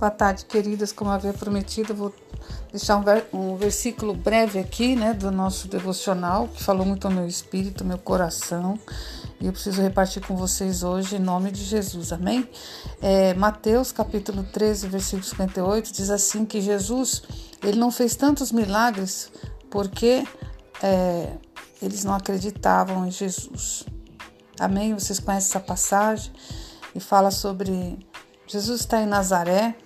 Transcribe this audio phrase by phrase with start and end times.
[0.00, 0.92] Boa tarde, queridas.
[0.92, 2.10] Como havia prometido, vou
[2.70, 7.12] deixar um, ver, um, versículo breve aqui, né, do nosso devocional, que falou muito ao
[7.12, 8.80] meu espírito, ao meu coração,
[9.38, 12.48] e eu preciso repartir com vocês hoje em nome de Jesus, amém?
[13.02, 17.22] É, Mateus, capítulo 13, versículo 58, diz assim que Jesus,
[17.62, 19.30] ele não fez tantos milagres
[19.68, 20.24] porque
[20.82, 21.30] é,
[21.82, 23.84] eles não acreditavam em Jesus.
[24.58, 24.94] Amém?
[24.94, 26.32] Vocês conhecem essa passagem?
[26.94, 27.98] E fala sobre
[28.46, 29.76] Jesus está em Nazaré,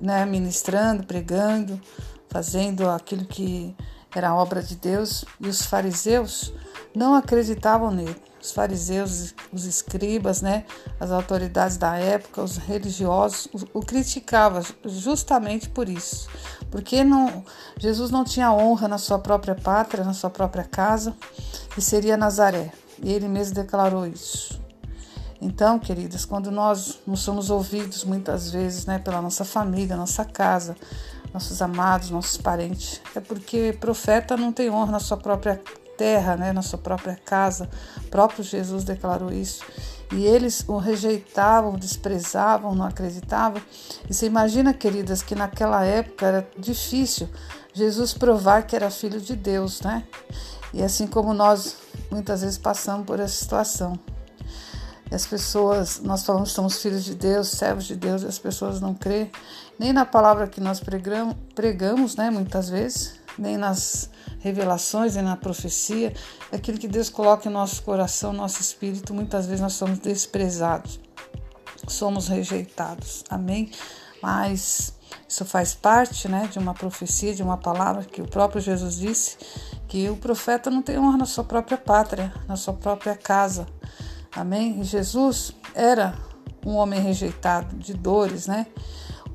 [0.00, 1.80] né, ministrando, pregando,
[2.28, 3.74] fazendo aquilo que
[4.14, 6.52] era obra de Deus, e os fariseus
[6.94, 8.16] não acreditavam nele.
[8.42, 10.64] Os fariseus, os escribas, né,
[10.98, 16.26] as autoridades da época, os religiosos o, o criticavam justamente por isso,
[16.70, 17.44] porque não,
[17.76, 21.14] Jesus não tinha honra na sua própria pátria, na sua própria casa,
[21.76, 22.72] e seria Nazaré.
[23.02, 24.59] E ele mesmo declarou isso.
[25.40, 30.76] Então, queridas, quando nós não somos ouvidos muitas vezes né, pela nossa família, nossa casa,
[31.32, 35.60] nossos amados, nossos parentes, é porque profeta não tem honra na sua própria
[35.96, 37.70] terra, né, na sua própria casa.
[37.98, 39.64] O próprio Jesus declarou isso.
[40.12, 43.62] E eles o rejeitavam, desprezavam, não acreditavam.
[44.08, 47.28] E você imagina, queridas, que naquela época era difícil
[47.72, 50.04] Jesus provar que era filho de Deus, né?
[50.74, 51.76] E assim como nós
[52.10, 53.98] muitas vezes passamos por essa situação
[55.14, 58.80] as pessoas, nós falamos que somos filhos de Deus, servos de Deus, e as pessoas
[58.80, 59.30] não crêem
[59.80, 65.38] nem na palavra que nós pregamos, pregamos né, muitas vezes, nem nas revelações, nem na
[65.38, 66.12] profecia.
[66.52, 71.00] Aquilo que Deus coloca em nosso coração, nosso espírito, muitas vezes nós somos desprezados,
[71.88, 73.24] somos rejeitados.
[73.30, 73.70] Amém?
[74.22, 74.92] Mas
[75.26, 79.38] isso faz parte né, de uma profecia, de uma palavra que o próprio Jesus disse,
[79.88, 83.66] que o profeta não tem honra na sua própria pátria, na sua própria casa.
[84.34, 84.82] Amém?
[84.84, 86.14] Jesus era
[86.64, 88.66] um homem rejeitado, de dores, né?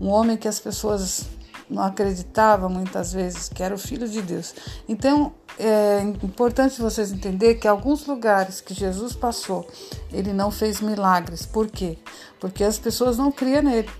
[0.00, 1.26] Um homem que as pessoas
[1.68, 4.54] não acreditavam muitas vezes que era o filho de Deus.
[4.88, 9.66] Então, é importante vocês entenderem que alguns lugares que Jesus passou,
[10.12, 11.46] ele não fez milagres.
[11.46, 11.98] Por quê?
[12.40, 13.90] Porque as pessoas não criam nele.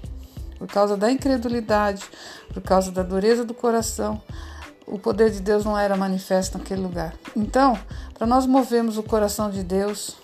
[0.58, 2.04] Por causa da incredulidade,
[2.52, 4.20] por causa da dureza do coração,
[4.86, 7.14] o poder de Deus não era manifesto naquele lugar.
[7.34, 7.78] Então,
[8.16, 10.16] para nós movermos o coração de Deus,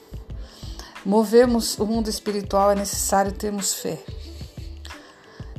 [1.05, 3.99] movemos o mundo espiritual é necessário termos fé.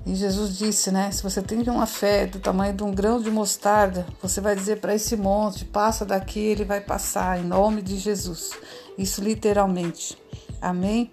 [0.06, 1.12] E Jesus disse, né?
[1.12, 4.80] Se você tem uma fé do tamanho de um grão de mostarda, você vai dizer
[4.80, 8.52] para esse monte: passa daqui, ele vai passar, em nome de Jesus.
[8.98, 10.18] Isso literalmente.
[10.60, 11.12] Amém?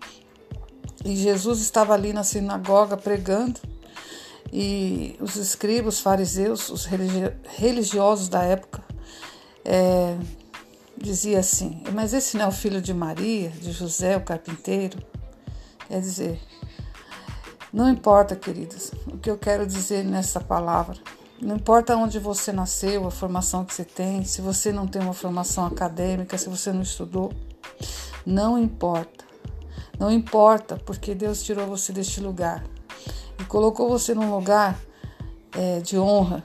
[1.04, 3.60] E Jesus estava ali na sinagoga pregando,
[4.52, 6.88] e os escribas, os fariseus, os
[7.56, 8.82] religiosos da época,
[9.64, 10.16] é,
[10.98, 14.98] dizia assim: Mas esse não é o filho de Maria, de José, o carpinteiro?
[15.88, 16.40] Quer dizer,
[17.72, 20.96] não importa, queridas, o que eu quero dizer nessa palavra.
[21.40, 25.14] Não importa onde você nasceu, a formação que você tem, se você não tem uma
[25.14, 27.32] formação acadêmica, se você não estudou,
[28.26, 29.24] não importa.
[29.98, 32.64] Não importa, porque Deus tirou você deste lugar
[33.38, 34.78] e colocou você num lugar
[35.52, 36.44] é, de honra,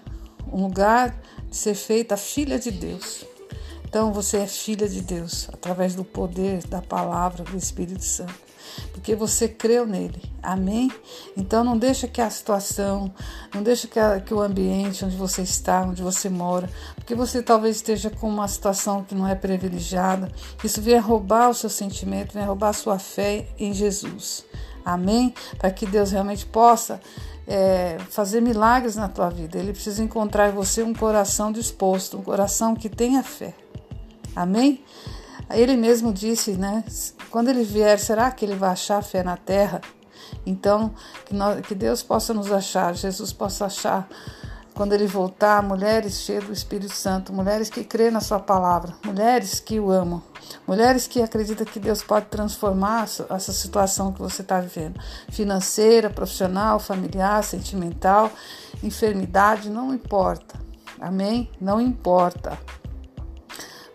[0.51, 3.25] um lugar de ser feita filha de Deus.
[3.93, 8.33] Então você é filha de Deus através do poder da palavra do Espírito Santo,
[8.91, 10.19] porque você creu nele.
[10.41, 10.91] Amém?
[11.37, 13.13] Então não deixa que a situação,
[13.53, 17.43] não deixa que, a, que o ambiente onde você está, onde você mora, porque você
[17.43, 20.31] talvez esteja com uma situação que não é privilegiada,
[20.63, 24.43] isso venha roubar o seu sentimento, venha roubar a sua fé em Jesus.
[24.83, 25.35] Amém?
[25.59, 26.99] Para que Deus realmente possa
[27.45, 29.59] é, fazer milagres na tua vida.
[29.59, 33.53] Ele precisa encontrar em você um coração disposto, um coração que tenha fé.
[34.35, 34.83] Amém?
[35.49, 36.83] Ele mesmo disse, né?
[37.29, 39.81] Quando ele vier, será que ele vai achar fé na terra?
[40.45, 40.93] Então,
[41.25, 44.07] que, nós, que Deus possa nos achar, Jesus possa achar
[44.73, 49.59] quando ele voltar, mulheres cheias do Espírito Santo, mulheres que crêem na sua palavra, mulheres
[49.59, 50.21] que o amam,
[50.67, 54.99] mulheres que acreditam que Deus pode transformar essa situação que você está vivendo,
[55.29, 58.31] financeira, profissional, familiar, sentimental,
[58.81, 60.59] enfermidade, não importa.
[60.99, 61.51] Amém?
[61.61, 62.57] Não importa.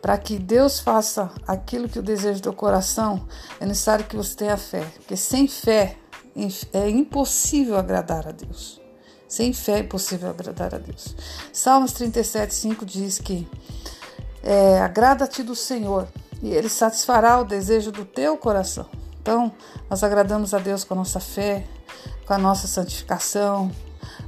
[0.01, 3.27] Para que Deus faça aquilo que o desejo do coração,
[3.61, 4.85] é necessário que você tenha fé.
[4.97, 5.97] Porque sem fé
[6.73, 8.81] é impossível agradar a Deus.
[9.27, 11.15] Sem fé é impossível agradar a Deus.
[11.53, 13.49] Salmos 37, 5 diz que
[14.43, 16.09] é, agrada-te do Senhor
[16.43, 18.87] e Ele satisfará o desejo do teu coração.
[19.21, 19.53] Então,
[19.91, 21.67] nós agradamos a Deus com a nossa fé,
[22.25, 23.71] com a nossa santificação,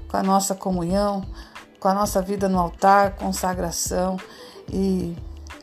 [0.08, 1.24] com a nossa comunhão,
[1.78, 4.18] com a nossa vida no altar, consagração
[4.70, 5.16] e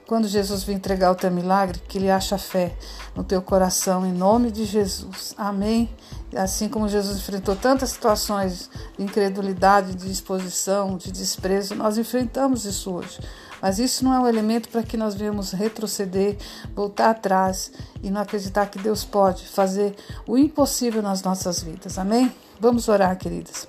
[0.08, 2.74] quando Jesus vir entregar o teu milagre, que ele acha fé
[3.14, 5.36] no teu coração, em nome de Jesus.
[5.38, 5.90] Amém.
[6.36, 12.90] Assim como Jesus enfrentou tantas situações de incredulidade, de exposição, de desprezo, nós enfrentamos isso
[12.92, 13.20] hoje.
[13.62, 16.38] Mas isso não é um elemento para que nós venhamos retroceder,
[16.74, 17.72] voltar atrás
[18.02, 19.94] e não acreditar que Deus pode fazer
[20.26, 21.98] o impossível nas nossas vidas.
[21.98, 22.34] Amém?
[22.62, 23.68] Vamos orar, queridas.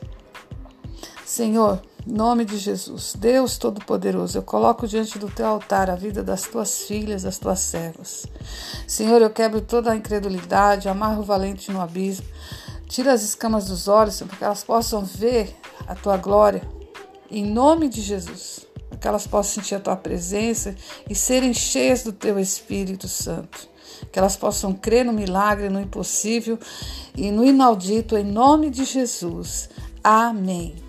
[1.25, 6.43] Senhor, nome de Jesus, Deus Todo-Poderoso, eu coloco diante do teu altar a vida das
[6.43, 8.27] tuas filhas, das tuas servas.
[8.87, 12.27] Senhor, eu quebro toda a incredulidade, amarro o valente no abismo,
[12.89, 15.55] tira as escamas dos olhos, para que elas possam ver
[15.87, 16.63] a tua glória.
[17.31, 20.75] Em nome de Jesus, para que elas possam sentir a tua presença
[21.09, 23.69] e serem cheias do teu Espírito Santo.
[24.11, 26.59] Que elas possam crer no milagre, no impossível
[27.15, 29.69] e no inaudito, em nome de Jesus.
[30.03, 30.88] Amém.